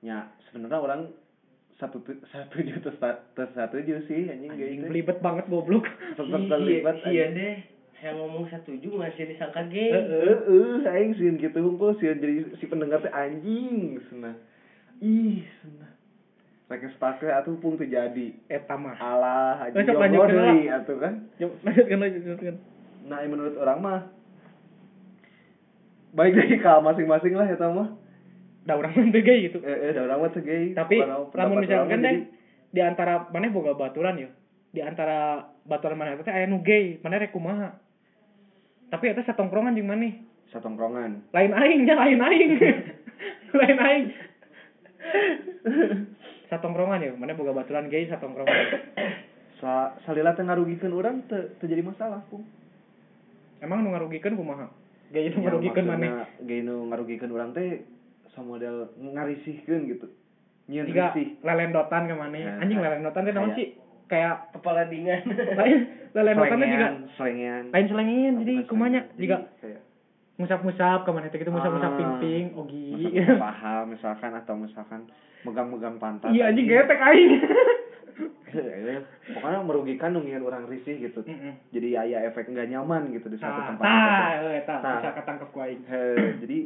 [0.00, 1.00] ya sebenarnya orang
[1.74, 5.86] satu tu- satu juta satu satu juta sih anjing Anjing itu belibet banget goblok.
[6.12, 7.56] tetap Iya, terlibat iya deh.
[7.94, 12.66] Saya ngomong setuju masih disangka gay eh eh aing sieun gitu hungkul sieun jadi si
[12.66, 14.38] pendengar teh anjing cenah
[14.98, 15.90] ih cenah
[16.68, 18.26] rek stake atuh pung teu jadi.
[18.46, 18.94] Eta mah.
[18.94, 20.28] alah lanjutkeun lah.
[20.28, 21.14] deui atuh kan.
[21.38, 22.54] Lanjutkan lanjutkan.
[23.04, 24.00] nah menurut orang mah
[26.10, 27.88] baik dari ka masing-masing lah eta mah
[28.68, 29.64] Da urang mah teu gay gitu.
[29.64, 32.16] eh eh da urang mah teu gay Tapi lamun orang misalkan deh
[32.68, 34.28] di antara maneh boga baturan ya.
[34.76, 37.72] Di antara baturan maneh teh aya nu gay, maneh rek kumaha.
[38.92, 40.20] Tapi eta satongkrongan jeung maneh.
[40.52, 42.50] satongkrongan Lain aing nya lain aing.
[43.60, 44.04] lain aing.
[46.52, 48.84] Satongkrongan ya, maneh boga baturan gay satongkrongan.
[49.58, 52.46] sa salila teh ngarugikeun urang teu teu jadi masalah pung
[53.58, 54.70] Emang nu ngarugikeun kumaha?
[55.10, 56.10] Gay nu Ya, ngarugikeun maneh.
[56.46, 57.82] gay nu ngarugikeun urang teh
[58.38, 60.06] samodel ngarisihkeun gitu
[60.68, 62.44] Jika risih lelendotan ke maneh.
[62.44, 63.68] Nah, Anjing lelendotan teh naon kayak- sih?
[64.06, 65.20] Kayak kepala dingan
[65.52, 65.78] lain
[66.10, 69.36] lelendotan juga selengean lain selengean jadi kumanya juga
[70.34, 72.94] musap-musap ke teh gitu musap-musap Ah, ping-ping ogi.
[73.12, 75.04] musap paha misalkan atau misalkan
[75.42, 77.30] megang-megang pantat Iya anjing getek aing.
[79.28, 81.52] Pokoknya merugikan nu ngieun urang risih gitu Heeh.
[81.68, 84.92] jadi aya efek nggak nyaman gitu di suatu Tah, tempat tah, eta Tah.
[84.96, 85.82] bisa ketangkep ku aing.
[85.84, 86.58] Heh, jadi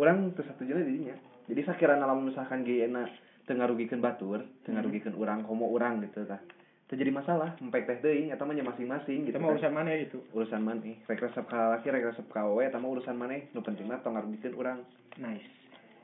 [0.00, 1.12] orang tuh satu jelas jadinya.
[1.46, 3.10] Jadi sakira lamun misalkan ge enak
[3.44, 6.38] teu ngarugikeun batur teu ngarugikeun urang komo urang gitu tah
[6.86, 9.54] teu jadi masalah empek teh deui eta mah nya masing-masing gitu Itu mah kan.
[9.58, 10.18] urusan maneh itu.
[10.30, 10.96] urusan maneh.
[11.04, 13.46] Rek resep ka laki rek resep ka eta mah urusan maneh.
[13.52, 14.80] Nu penting mah tong ngarugikeun urang.
[15.18, 15.46] Nice.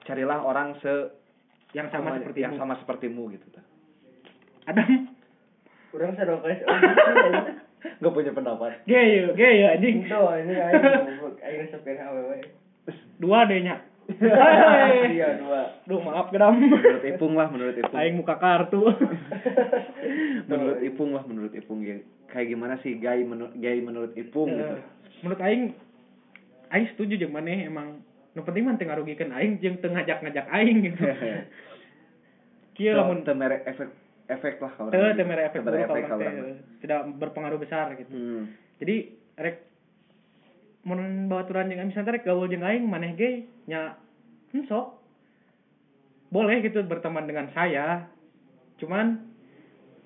[0.03, 1.11] carilah orang se
[1.75, 2.59] Yang sama apa, seperti yang mu.
[2.59, 3.65] sama sepertimu gitu tah.
[4.67, 5.11] Adam?
[5.91, 7.31] Kurang sadokes oh gitu
[7.97, 8.83] nggak punya pendapat.
[8.85, 10.03] Gay ya, gay ya anjing.
[10.03, 12.39] itu ini goblok aing resepkeun awewe
[13.17, 13.77] Dua deh nya.
[14.07, 15.11] Hai.
[15.19, 16.55] iya dua Duh maaf gedam.
[16.63, 18.87] menurut ipung lah menurut ipung Aing muka kartu.
[20.51, 21.99] menurut ipung lah menurut ipung ya
[22.31, 24.83] kayak gimana sih gay menurut gay menurut ipung gitu Eh,
[25.25, 25.63] menurut aing
[26.71, 27.99] aing setuju jeung maneh emang
[28.37, 31.03] nu penting mah teu ngarugikeun aing jeung teu ngajak-ngajak aing gitu.
[32.77, 33.89] Kieu So, lamun teu mere efek
[34.29, 36.31] efek lah kalau teu teu mere efek mere buruk efek kalau
[36.79, 38.13] tidak berpengaruh besar gitu.
[38.13, 38.43] hmm.
[38.79, 38.97] Jadi
[39.35, 39.57] rek
[40.87, 43.31] mun baturan jeung misalnya rek gaul jeung aing maneh ge
[43.67, 43.99] nya
[44.55, 45.03] hmm, sok
[46.31, 48.07] boleh gitu berteman dengan saya
[48.79, 49.19] cuman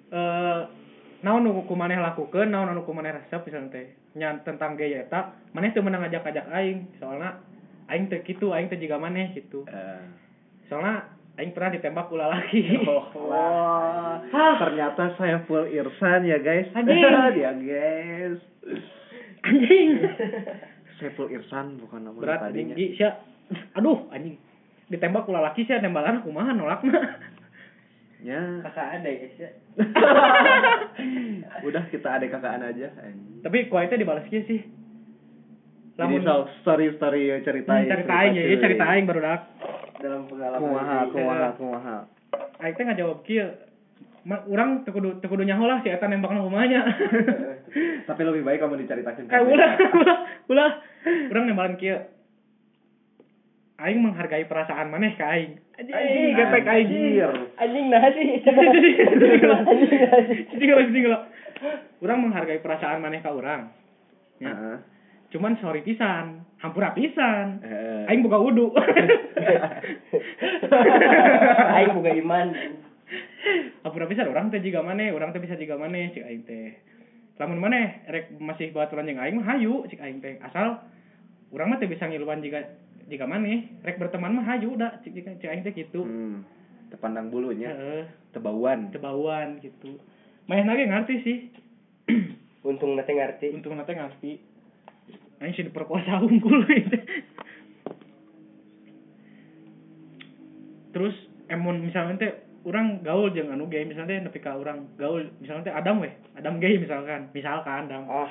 [0.08, 0.60] eh
[1.20, 5.04] naon nu ku maneh lakukeun naon anu ku maneh resep misalnya teh nya tentang gaya
[5.04, 7.44] eta maneh teu menang ngajak-ajak aing soalna
[7.92, 10.02] aing teu kitu aing teu jiga maneh gitu Eh.
[10.72, 14.54] soalnya aing pernah ditembak ulah laki Wah, Hah.
[14.64, 16.68] ternyata saya full irsan ya guys.
[16.74, 17.00] Anjing.
[17.00, 18.40] Dia guys.
[19.40, 19.90] anjing
[21.00, 22.76] Saya full irsan bukan nama berat tadinya.
[22.76, 23.16] tinggi sia
[23.72, 24.36] aduh anjing
[24.86, 27.00] ditembak ulah laki sia tembakan kumaha nolakna
[28.20, 28.36] Ya.
[28.60, 29.50] kakak ada ya guys ya
[31.66, 32.92] Udah kita adek kakaan aja.
[32.94, 33.40] anjing.
[33.40, 34.60] tapi kuaitnya dibalas sih
[35.96, 37.84] Jadi so, story story ceritain.
[37.84, 39.40] Hmm, cerita aing ya, ieu cerita aing baru dak.
[40.00, 41.96] dalam pengalaman Kumaha, kumaha, kumaha.
[42.56, 43.44] Aing teh ngajawab kieu.
[44.24, 46.80] Ma, urang teu kudu teu kudu nyaho lah si eta nembakna kumaha nya.
[48.06, 49.30] Tapi lebih baik kamu diceritakan.
[49.30, 50.18] Eh ulah, ulah,
[50.50, 50.70] ulah.
[51.30, 51.96] Urang nembalan kieu.
[53.80, 55.56] Aing menghargai perasaan maneh ka aing.
[55.80, 56.88] Anjing, gepek aing.
[56.92, 57.33] Anjir.
[57.56, 58.28] anjing nah sih
[60.52, 61.20] Jadi kalau jadi kalau
[62.04, 63.72] urang menghargai perasaan maneh ka urang.
[64.37, 64.52] Ya.
[64.52, 64.76] Heeh.
[65.30, 67.64] Cuman sorry pisan, hampura pisan.
[67.64, 68.11] Eh.
[68.12, 68.74] Aing buka wudu.
[71.80, 72.48] aing buka iman
[73.80, 76.76] Hampura pisan urang teh jiga maneh, urang teh bisa jiga maneh cik aing teh.
[77.40, 80.37] Lamun maneh rek masih baturan jeung aing mah hayu cik aing teh.
[80.44, 80.76] Asal
[81.48, 82.68] urang mah teh bisa ngiluan jika
[83.09, 86.05] jika maneh, rek berteman mah hayu da cik cik, cik aing teh gitu.
[86.05, 86.44] Hmm.
[86.92, 88.05] Tepandang bulunya, Heeh,
[88.37, 88.92] tebauan.
[88.92, 89.96] tebauan gitu.
[90.44, 91.38] Manehna ge ngarti sih.
[92.68, 94.33] untung nanti ngerti Untung nate ngarti.
[95.40, 96.98] Aing sih diperkosa unggul gitu.
[100.92, 101.16] Terus
[101.48, 105.73] emun misalnya teh orang gaul jeung anu gay misalnya teh nepi ka urang gaul misalnya
[105.73, 107.33] teh Adam weh, Adam gay misalkan.
[107.33, 108.05] Misalkan Adam.
[108.05, 108.29] ah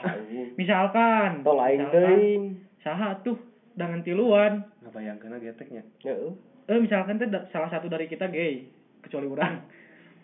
[0.54, 1.42] Misalkan.
[1.42, 2.44] aing misalkan, teuing
[2.86, 3.38] Saha tuh
[3.74, 4.63] dengan tiluan.
[4.86, 5.84] Ngabayangkeun geteknya.
[6.06, 6.34] heeh
[6.70, 8.70] Eh misalkan teh salah satu dari kita gay,
[9.02, 9.56] kecuali orang.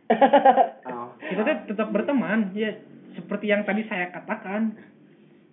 [0.86, 1.18] Oh.
[1.18, 2.70] Kita teh tetap berteman, ya
[3.18, 4.78] seperti yang tadi saya katakan.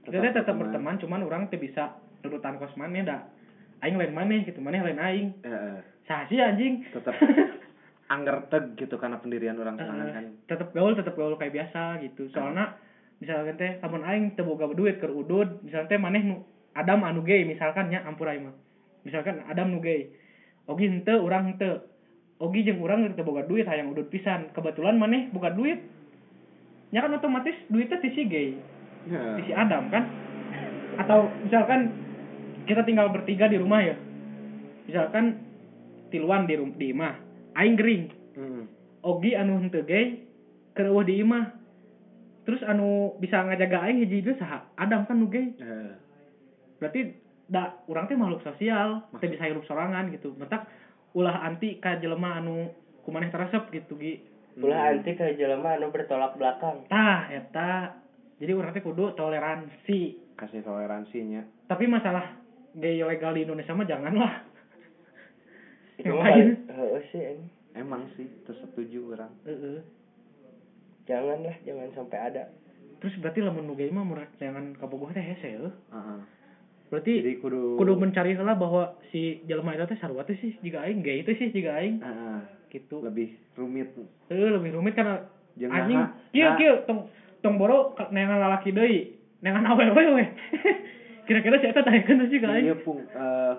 [0.05, 3.33] Kita teh tetap berteman, cuman orang teh bisa nurutan kos maneh da.
[3.81, 5.29] Aing lain maneh gitu, maneh lain aing.
[5.41, 5.81] Heeh.
[6.05, 6.85] Saha sih anjing?
[6.93, 7.17] Tetap
[8.13, 10.25] angger teg gitu karena pendirian orang sorangan kan.
[10.45, 12.29] tetap gaul tetap gaul kayak biasa gitu.
[12.29, 12.77] Soalnya
[13.25, 16.45] misalkan teh aing teu boga duit keur udud misalkan teh maneh nu
[16.77, 18.57] Adam anu gay misalkan nya ampura aing mah.
[19.09, 20.13] Misalkan Adam nu gay
[20.69, 21.89] ogi henteu urang henteu.
[22.37, 24.53] Ogi jeung urang teu boga duit hayang udud pisan.
[24.53, 25.81] Kebetulan maneh boga duit
[26.93, 28.49] nya kan otomatis duitnya ti si gay
[29.09, 30.05] ti si Adam kan?
[31.01, 31.89] Atau misalkan
[32.69, 33.97] kita tinggal bertiga di rumah ya.
[34.85, 35.41] Misalkan
[36.13, 38.05] tiluan di rum di imah aing gering
[38.37, 38.65] Heeh.
[39.03, 40.23] Ogi anu henteu gay
[40.73, 41.59] keur eueuh di imah.
[42.47, 44.67] Terus anu bisa ngajaga aing hiji itu saha?
[44.79, 45.53] Adam kan nu gay.
[45.59, 45.95] Heeh.
[46.79, 47.01] Berarti
[47.51, 50.35] da urang teh makhluk sosial, teh bisa hirup sorangan gitu.
[50.39, 50.71] Mentak
[51.19, 52.71] ulah anti ka jelema anu
[53.03, 54.31] kumaneh teresep gitu gi.
[54.53, 57.99] ulah anti ke jelema anu bertolak belakang Tah eta.
[58.39, 60.35] Jadi urang teh kudu toleransi.
[60.39, 61.43] Kasih toleransinya.
[61.67, 62.39] Tapi masalah
[62.79, 64.52] gay legal di Indonesia mah janganlah.
[66.03, 66.49] Ngapain?
[66.69, 67.51] heeh sih anjing.
[67.73, 69.33] Emang sih, tersetuju orang.
[69.49, 69.81] Heeh.
[71.03, 72.47] jangan lah jangan sampai ada
[73.03, 75.75] Terus berarti lamun nu mah murah jangan kabogoh teh hese heuh.
[75.91, 76.19] Heeh.
[76.87, 80.87] Berarti Jadi kudu kudu mencari lah bahwa si jelema itu teh sarua teh sih jika
[80.87, 82.39] aing gay itu sih jika aing Heeh.
[82.71, 83.91] gitu lebih rumit.
[84.31, 85.27] eh lebih rumit karena
[85.59, 86.01] Jeung anjing
[86.33, 87.13] kieu nah, kieu tong
[87.45, 90.25] tong boro neangan lalaki deui neangan awewe we
[91.29, 93.53] kira-kira si eta tanyakeun sih ka Iya aing pung eh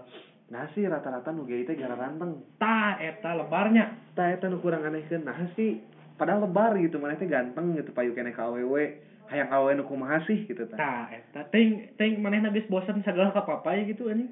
[0.54, 2.46] nah sih rata-rata nu gay teh gara ranteng.
[2.62, 5.82] tah eta lebarnya Tah eta nu kurang anehkeun nah sih
[6.14, 9.02] padahal lebar gitu mana teh ganteng gitu payu keneh ka awewe
[9.34, 10.78] hayang awewe nu kumaha sih gitu tah.
[10.78, 14.30] tah eta ting ting manehna geus bosan segala kapapai gitu anjing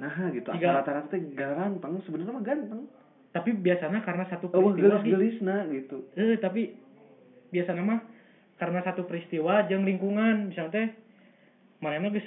[0.00, 2.82] Nah gitu asal rata-rata teh gara ranteng sebenarnya mah ganteng.
[3.36, 5.12] tapi biasanya karena satu Oh peristiwa Gi.
[5.12, 6.08] gelis-gelisna gitu.
[6.16, 6.72] eh tapi
[7.52, 8.00] biasanya mah
[8.56, 10.88] karena satu peristiwa jeung lingkungan misalnya teh
[11.84, 12.24] manehna geus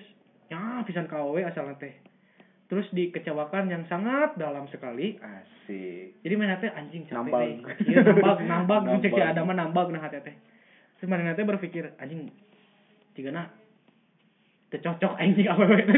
[0.53, 1.93] nya pisan ka awewe asalna teh
[2.69, 6.21] terus dikecewakan yang sangat dalam sekali Asik.
[6.21, 7.41] jadi mana teh anjing capek Nambag.
[7.41, 9.01] nih iya nambag nambag Nambag.
[9.01, 10.36] cek si Adam mah nambag nah hati teh
[10.95, 12.29] terus mana teh berpikir anjing
[13.12, 13.49] jika na
[14.69, 15.82] teu cocok anjing awewe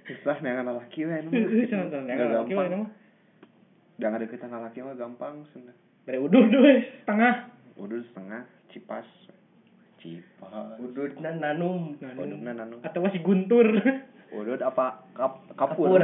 [0.00, 1.30] Susah neangan laki we nu.
[1.30, 2.70] Heeh, cenah teh Nggak laki we gampang.
[2.78, 2.90] mah
[3.98, 5.74] Jangan deketan laki mah gampang cenah.
[6.06, 6.64] bere uduh duh
[7.02, 7.34] setengah
[7.76, 9.04] Udah setengah cipas.
[9.98, 10.78] Cipas.
[10.78, 12.78] ududna nanum Ududna nanu.
[12.80, 13.66] atau masih guntur
[14.28, 15.96] Udud apa kap, kapur.
[15.96, 16.00] kapur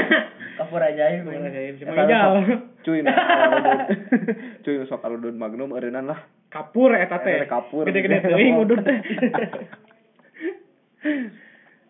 [0.58, 2.32] kapur ajaib Kapur ajaib, si Eta Maidal.
[2.40, 3.80] sok- Cuy aludud.
[4.62, 6.20] Cuy sok aludud magnum eureunnan lah.
[6.48, 7.84] kapur eta teh Eta kapur.
[7.84, 8.98] gede-gede teuing udud teh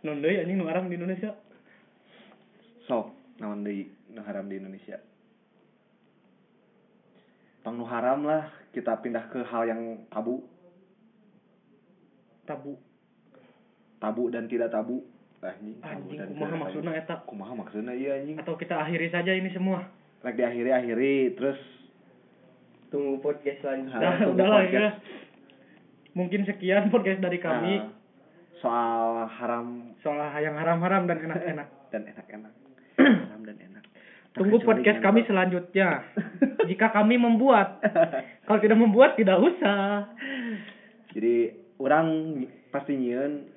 [0.01, 1.31] non deui anjing nu haram di Indonesia
[2.85, 4.99] sok naon deui nu haram di Indonesia
[7.61, 10.43] tong nu haram lah kita pindah ke hal yang tabu
[12.45, 12.79] tabu
[13.99, 15.03] tabu dan tidak tabu
[15.39, 17.15] anjing anjing kumaha maksudna eta?
[17.23, 17.93] Kumaha maksudna?
[17.95, 18.37] Iya anjing.
[18.43, 19.87] Atau kita akhiri saja ini semua?
[20.27, 21.59] Rek diakhiri akhiri terus
[22.91, 24.03] tunggu podcast selanjutnya.
[24.03, 24.75] Nah, tunggu udahlah podcast.
[24.75, 24.89] ya.
[26.19, 27.75] Mungkin sekian podcast dari kami.
[27.79, 27.95] Nah,
[28.59, 29.95] soal haram.
[30.03, 31.69] Soal yang haram-haram dan enak-enak.
[31.95, 32.53] dan enak-enak.
[32.99, 33.85] Haram dan enak.
[34.39, 36.03] Tunggu podcast kami selanjutnya.
[36.71, 37.79] Jika kami membuat,
[38.45, 40.11] kalau tidak membuat tidak usah.
[41.17, 42.07] jadi orang
[42.69, 43.49] pasti nyieun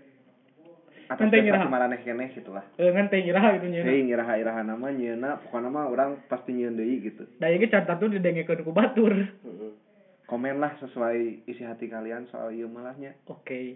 [1.11, 1.67] atas Ente dasar ngiraha.
[1.67, 3.83] kumaraneh keneh gitu lah Eh ngan teh ngiraha gitu nya.
[3.83, 8.07] Hei ngiraha-iraha nama nyeuna pokoknya mah orang pasti nyieun deui gitu Da ieu catat tuh
[8.07, 9.11] didengekeun ku batur.
[10.31, 13.75] Komen lah sesuai isi hati kalian soal ieu malahnya Oke.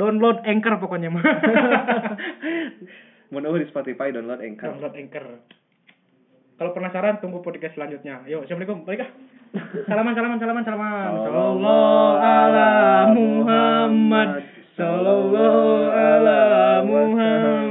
[0.00, 1.20] Download Anchor pokoknya mah.
[3.28, 5.26] eueuh di Spotify download Anchor Download Anchor.
[6.58, 8.24] Kalau penasaran tunggu podcast selanjutnya.
[8.26, 8.82] Yuk, assalamualaikum.
[8.82, 9.10] Balik ah.
[9.88, 11.08] Salaman, salaman, salaman, salaman.
[11.22, 12.68] Sallallahu ala
[13.14, 14.57] Muhammad.
[14.78, 17.68] Sallallahu ala Muhammad.